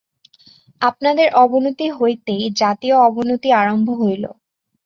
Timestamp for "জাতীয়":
2.61-2.95